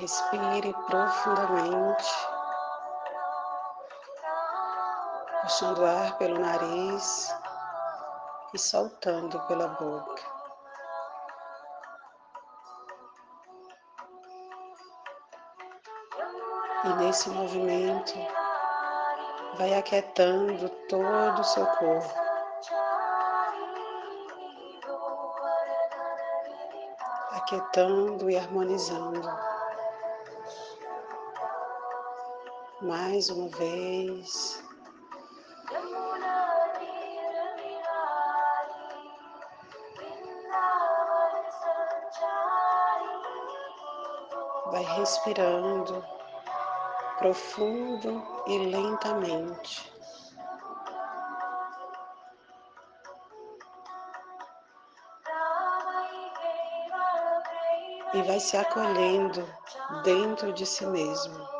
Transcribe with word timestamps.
Respire 0.00 0.72
profundamente, 0.86 2.08
puxando 5.42 5.84
ar 5.84 6.16
pelo 6.16 6.38
nariz 6.38 7.36
e 8.54 8.58
soltando 8.58 9.38
pela 9.40 9.68
boca. 9.68 10.22
E 16.84 16.88
nesse 16.94 17.28
movimento, 17.28 18.14
vai 19.58 19.74
aquietando 19.74 20.66
todo 20.88 21.40
o 21.40 21.44
seu 21.44 21.66
corpo. 21.66 22.14
Aquietando 27.32 28.30
e 28.30 28.38
harmonizando. 28.38 29.49
Mais 32.82 33.28
uma 33.28 33.46
vez. 33.48 34.64
Vai 44.72 44.82
respirando 44.96 46.02
profundo 47.18 48.22
e 48.46 48.58
lentamente. 48.58 49.92
E 58.14 58.22
vai 58.22 58.40
se 58.40 58.56
acolhendo 58.56 59.46
dentro 60.02 60.50
de 60.54 60.64
si 60.64 60.86
mesmo. 60.86 61.59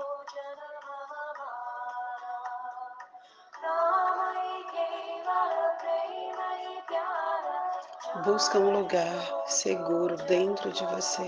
Busca 8.25 8.59
um 8.59 8.73
lugar 8.73 9.15
seguro 9.47 10.17
dentro 10.27 10.71
de 10.73 10.85
você. 10.87 11.27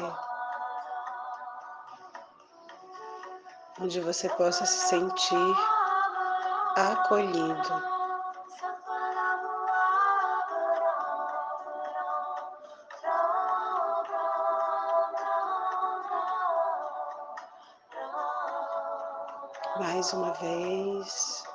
onde 3.82 4.00
você 4.00 4.28
possa 4.30 4.64
se 4.64 4.88
sentir 4.88 5.56
acolhido. 6.76 7.92
Mais 19.80 20.12
uma 20.12 20.32
vez. 20.34 21.51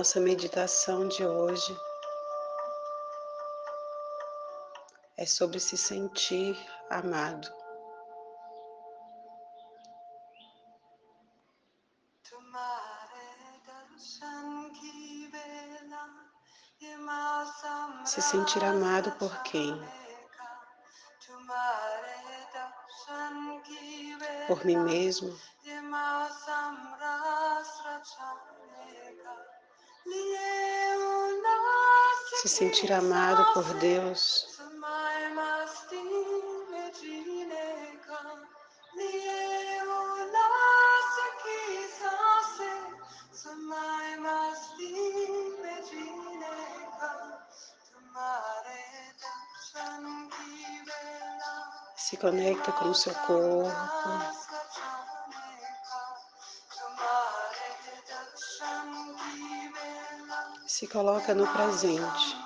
Nossa 0.00 0.18
meditação 0.18 1.08
de 1.08 1.26
hoje 1.26 1.78
é 5.18 5.26
sobre 5.26 5.60
se 5.60 5.76
sentir 5.76 6.56
amado. 6.88 7.46
Se 18.06 18.22
sentir 18.22 18.64
amado 18.64 19.12
por 19.18 19.42
quem? 19.42 19.78
Por 24.46 24.64
mim 24.64 24.78
mesmo? 24.78 25.38
Se 32.40 32.48
sentir 32.48 32.90
amado 32.90 33.52
por 33.52 33.64
Deus. 33.74 34.46
Se 51.96 52.16
conecta 52.16 52.72
com 52.72 52.88
o 52.88 52.94
seu 52.94 53.14
corpo. 53.14 54.49
Se 60.80 60.86
coloca 60.86 61.34
no 61.34 61.46
presente, 61.46 62.38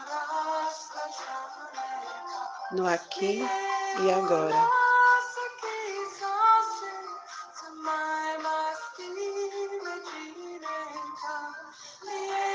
no 2.73 2.85
aqui 2.85 3.41
e 4.01 4.13
agora. 4.13 4.57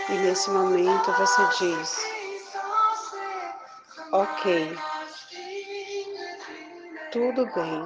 E 0.10 0.14
nesse 0.16 0.50
momento 0.50 1.14
você 1.14 1.48
diz: 1.60 1.98
Ok, 4.12 4.78
tudo 7.14 7.46
bem, 7.56 7.86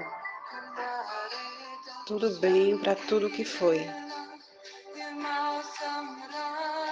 tudo 2.07 2.39
bem 2.39 2.75
para 2.79 2.95
tudo 2.95 3.29
que 3.29 3.45
foi 3.45 4.02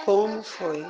como 0.04 0.42
foi. 0.42 0.84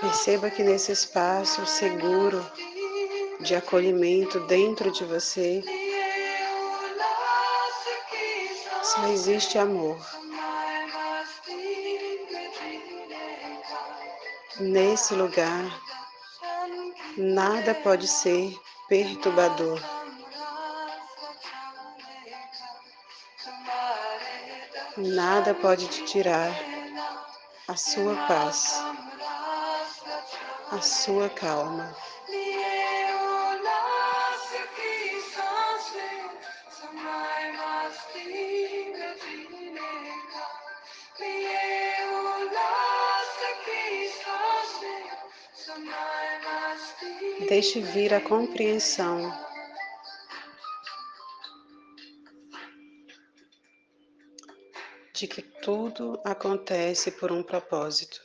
Perceba 0.00 0.50
que 0.50 0.62
nesse 0.62 0.92
espaço 0.92 1.64
seguro 1.66 2.44
de 3.40 3.54
acolhimento 3.54 4.40
dentro 4.40 4.90
de 4.90 5.04
você 5.04 5.62
só 8.82 9.06
existe 9.08 9.56
amor. 9.56 9.98
Nesse 14.60 15.14
lugar, 15.14 15.64
nada 17.16 17.74
pode 17.76 18.06
ser 18.06 18.54
perturbador. 18.90 19.80
Nada 24.98 25.54
pode 25.54 25.88
te 25.88 26.04
tirar 26.04 26.52
a 27.66 27.74
sua 27.74 28.14
paz, 28.26 28.84
a 30.70 30.82
sua 30.82 31.30
calma. 31.30 31.96
Deixe 47.50 47.80
vir 47.80 48.14
a 48.14 48.20
compreensão. 48.20 49.28
De 55.12 55.26
que 55.26 55.42
tudo 55.42 56.22
acontece 56.24 57.10
por 57.10 57.32
um 57.32 57.42
propósito. 57.42 58.22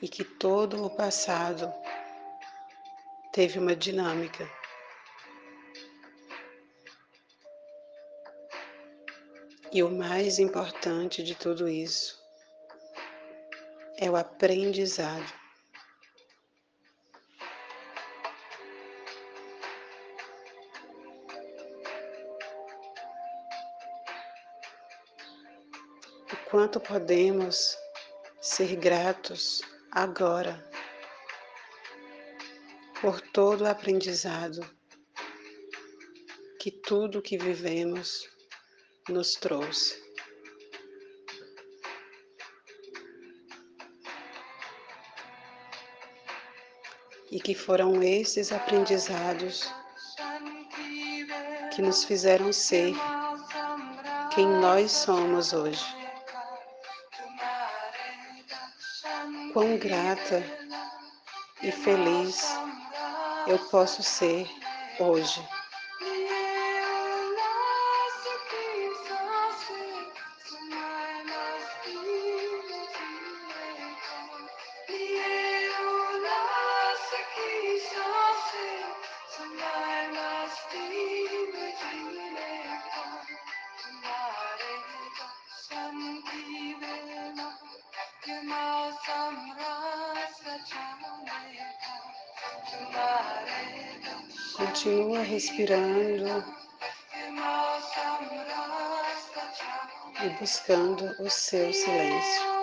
E 0.00 0.08
que 0.08 0.22
todo 0.22 0.86
o 0.86 0.88
passado 0.88 1.74
teve 3.32 3.58
uma 3.58 3.74
dinâmica. 3.74 4.48
E 9.72 9.82
o 9.82 9.90
mais 9.90 10.38
importante 10.38 11.20
de 11.24 11.34
tudo 11.34 11.68
isso 11.68 12.19
é 14.00 14.10
o 14.10 14.16
aprendizado. 14.16 15.30
O 26.32 26.50
quanto 26.50 26.80
podemos 26.80 27.76
ser 28.40 28.74
gratos 28.76 29.60
agora 29.92 30.66
por 33.02 33.20
todo 33.20 33.64
o 33.64 33.68
aprendizado 33.68 34.62
que 36.58 36.70
tudo 36.70 37.20
que 37.20 37.36
vivemos 37.36 38.26
nos 39.10 39.34
trouxe. 39.34 40.09
E 47.30 47.40
que 47.40 47.54
foram 47.54 48.02
esses 48.02 48.52
aprendizados 48.52 49.72
que 51.72 51.80
nos 51.80 52.04
fizeram 52.04 52.52
ser 52.52 52.94
quem 54.34 54.46
nós 54.46 54.90
somos 54.90 55.52
hoje. 55.52 55.84
Quão 59.52 59.76
grata 59.76 60.42
e 61.62 61.70
feliz 61.70 62.42
eu 63.46 63.58
posso 63.70 64.02
ser 64.02 64.48
hoje. 64.98 65.42
Continua 94.82 95.20
respirando 95.20 96.42
e 100.24 100.28
buscando 100.40 101.04
o 101.22 101.28
seu 101.28 101.70
silêncio. 101.70 102.59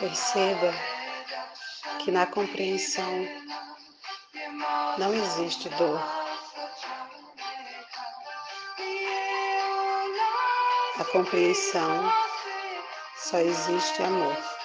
Perceba 0.00 0.72
que 2.02 2.10
na 2.10 2.24
compreensão 2.24 3.28
não 4.96 5.12
existe 5.12 5.68
dor. 5.68 6.00
A 10.98 11.04
compreensão 11.12 12.10
só 13.18 13.36
existe 13.40 14.02
amor. 14.02 14.59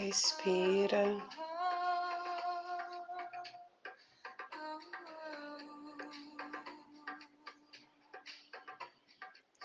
Respira. 0.00 1.04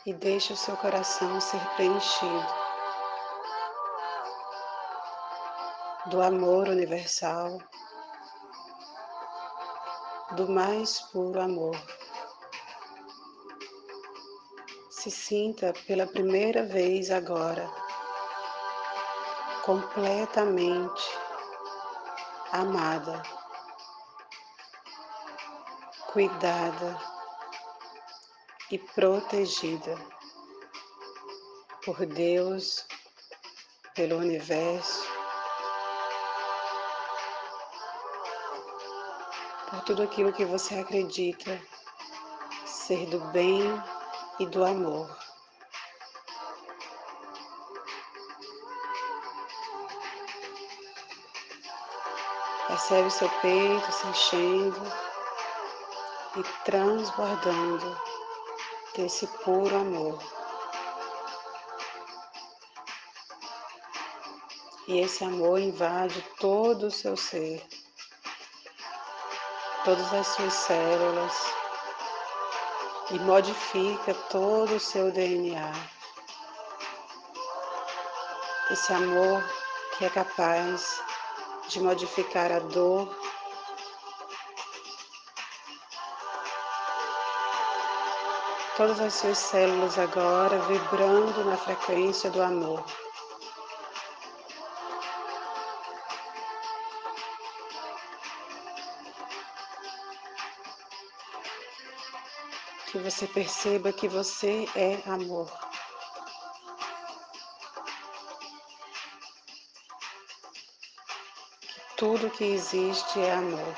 E 0.06 0.14
deixa 0.14 0.54
o 0.54 0.58
seu 0.58 0.76
coração 0.76 1.40
ser 1.40 1.66
preenchido 1.78 2.46
do 6.08 6.22
amor 6.22 6.68
universal, 6.68 7.58
do 10.36 10.50
mais 10.50 11.00
puro 11.14 11.40
amor. 11.40 11.78
Se 14.92 15.10
sinta 15.10 15.72
pela 15.88 16.06
primeira 16.06 16.66
vez 16.66 17.10
agora 17.10 17.85
completamente 19.65 21.03
amada, 22.51 23.23
cuidada 26.13 26.95
e 28.69 28.77
protegida 28.77 29.98
por 31.84 32.05
Deus, 32.05 32.86
pelo 33.95 34.17
universo, 34.17 35.03
por 39.72 39.81
tudo 39.81 40.03
aquilo 40.03 40.31
que 40.31 40.45
você 40.45 40.75
acredita 40.75 41.60
ser 42.67 43.07
do 43.07 43.19
bem 43.31 43.63
e 44.39 44.45
do 44.45 44.63
amor. 44.63 45.25
Percebe 52.67 53.12
seu 53.12 53.29
peito 53.41 53.91
se 53.91 54.07
enchendo 54.07 54.81
e 56.36 56.43
transbordando 56.63 58.01
desse 58.95 59.27
puro 59.27 59.75
amor. 59.75 60.19
E 64.88 65.00
esse 65.00 65.24
amor 65.24 65.60
invade 65.60 66.22
todo 66.39 66.88
o 66.88 66.91
seu 66.91 67.15
ser, 67.15 67.63
todas 69.84 70.13
as 70.13 70.27
suas 70.27 70.53
células 70.53 71.34
e 73.12 73.19
modifica 73.19 74.13
todo 74.29 74.75
o 74.75 74.79
seu 74.79 75.12
DNA. 75.12 75.72
Esse 78.72 78.91
amor 78.93 79.43
que 79.98 80.05
é 80.05 80.10
capaz 80.10 81.00
de 81.67 81.79
modificar 81.79 82.51
a 82.51 82.60
dor, 82.60 83.15
todas 88.77 89.00
as 89.00 89.13
suas 89.13 89.38
células 89.38 89.98
agora 89.98 90.60
vibrando 90.60 91.45
na 91.45 91.57
frequência 91.57 92.29
do 92.29 92.41
amor. 92.41 92.84
Que 102.88 103.00
você 103.00 103.27
perceba 103.27 103.91
que 103.91 104.07
você 104.07 104.67
é 104.75 105.01
amor. 105.10 105.51
Tudo 111.98 112.30
que 112.30 112.44
existe 112.44 113.22
é 113.22 113.32
amor. 113.32 113.74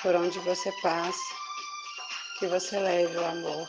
Por 0.00 0.14
onde 0.14 0.38
você 0.38 0.70
passe, 0.80 1.18
que 2.38 2.46
você 2.46 2.78
leve 2.78 3.16
o 3.16 3.26
amor. 3.26 3.68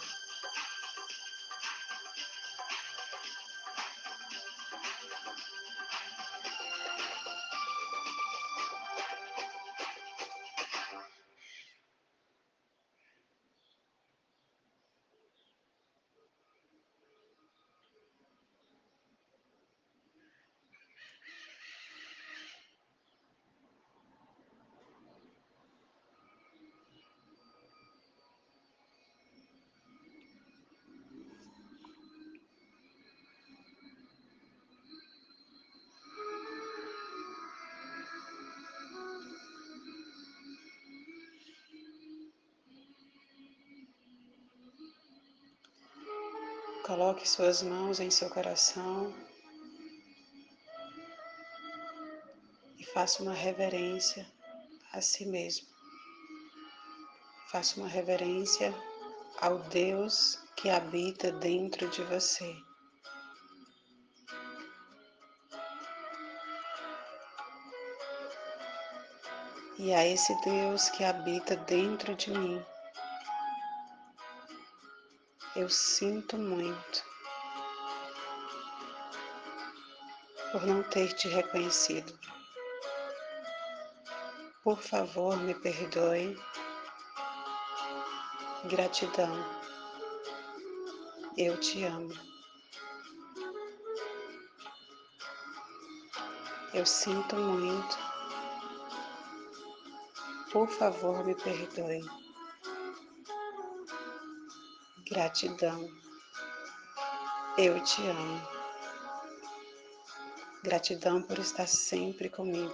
Coloque 46.95 47.27
suas 47.27 47.63
mãos 47.63 47.99
em 47.99 48.11
seu 48.11 48.29
coração 48.29 49.11
e 52.77 52.83
faça 52.83 53.23
uma 53.23 53.33
reverência 53.33 54.31
a 54.91 55.01
si 55.01 55.25
mesmo. 55.25 55.65
Faça 57.49 57.79
uma 57.79 57.87
reverência 57.87 58.71
ao 59.41 59.57
Deus 59.69 60.37
que 60.55 60.69
habita 60.69 61.31
dentro 61.31 61.89
de 61.89 62.03
você. 62.03 62.55
E 69.79 69.91
a 69.91 70.05
esse 70.05 70.39
Deus 70.43 70.89
que 70.89 71.03
habita 71.03 71.55
dentro 71.55 72.13
de 72.13 72.29
mim, 72.29 72.63
eu 75.55 75.69
sinto 75.69 76.35
muito 76.35 77.03
por 80.51 80.65
não 80.65 80.81
ter 80.83 81.13
te 81.13 81.27
reconhecido. 81.27 82.17
Por 84.63 84.81
favor, 84.81 85.37
me 85.37 85.53
perdoe. 85.53 86.35
Gratidão. 88.65 89.31
Eu 91.37 91.59
te 91.59 91.83
amo. 91.83 92.13
Eu 96.73 96.85
sinto 96.85 97.35
muito. 97.35 97.97
Por 100.51 100.67
favor, 100.69 101.23
me 101.23 101.35
perdoe. 101.35 102.22
Gratidão. 105.13 105.87
Eu 107.55 107.79
te 107.83 108.01
amo. 108.01 108.47
Gratidão 110.63 111.21
por 111.21 111.37
estar 111.37 111.67
sempre 111.67 112.29
comigo. 112.29 112.73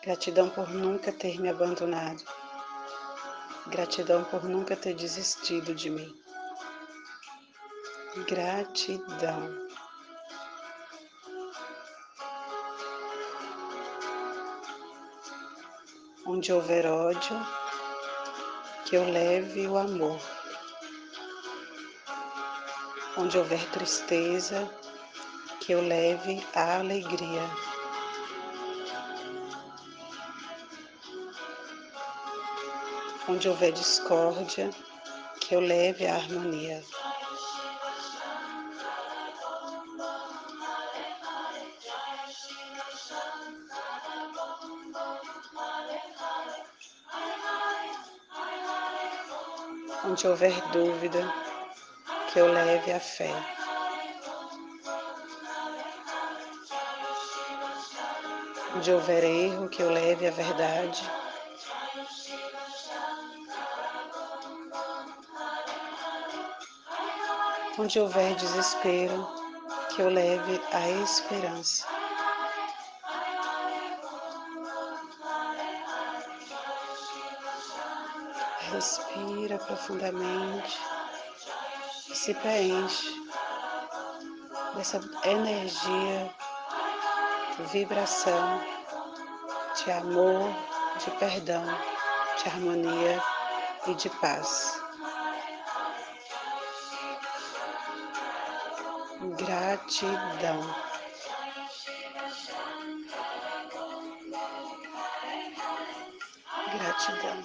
Gratidão 0.00 0.48
por 0.48 0.70
nunca 0.70 1.10
ter 1.10 1.40
me 1.40 1.48
abandonado. 1.48 2.22
Gratidão 3.66 4.22
por 4.22 4.44
nunca 4.44 4.76
ter 4.76 4.94
desistido 4.94 5.74
de 5.74 5.90
mim. 5.90 6.16
Gratidão. 8.28 9.68
Onde 16.24 16.52
houver 16.52 16.86
ódio, 16.86 17.44
que 18.86 18.94
eu 18.94 19.10
leve 19.10 19.66
o 19.66 19.76
amor. 19.76 20.43
Onde 23.16 23.38
houver 23.38 23.64
tristeza, 23.70 24.68
que 25.60 25.70
eu 25.70 25.80
leve 25.80 26.44
a 26.52 26.78
alegria. 26.78 27.48
Onde 33.28 33.48
houver 33.48 33.70
discórdia, 33.70 34.68
que 35.40 35.54
eu 35.54 35.60
leve 35.60 36.08
a 36.08 36.16
harmonia. 36.16 36.82
Onde 50.04 50.26
houver 50.26 50.60
dúvida, 50.72 51.53
que 52.34 52.40
eu 52.40 52.52
leve 52.52 52.92
a 52.92 52.98
fé. 52.98 53.30
Onde 58.74 58.92
houver 58.92 59.22
erro, 59.22 59.68
que 59.68 59.80
eu 59.80 59.88
leve 59.88 60.26
a 60.26 60.32
verdade. 60.32 61.08
Onde 67.78 68.00
houver 68.00 68.34
desespero, 68.34 69.28
que 69.94 70.02
eu 70.02 70.08
leve 70.08 70.60
a 70.72 70.90
esperança. 71.04 71.86
Respira 78.72 79.56
profundamente 79.58 81.03
se 82.24 82.32
preenche 82.32 83.12
dessa 84.74 84.98
energia 85.24 86.34
vibração 87.70 88.62
de 89.76 89.90
amor, 89.92 90.48
de 91.04 91.10
perdão, 91.18 91.62
de 92.38 92.48
harmonia 92.48 93.22
e 93.86 93.94
de 93.94 94.08
paz. 94.08 94.80
Gratidão. 99.36 100.74
Gratidão. 106.72 107.44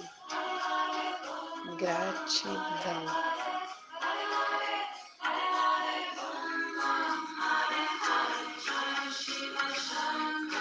Gratidão. 1.76 3.49